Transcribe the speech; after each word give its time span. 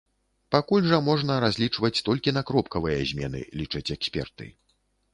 Пакуль 0.53 0.87
жа 0.91 0.99
можна 1.09 1.35
разлічваць 1.45 1.93
толькі 2.09 2.35
на 2.39 2.45
кропкавыя 2.51 3.07
змены, 3.13 3.47
лічаць 3.63 3.87
эксперты. 4.01 4.53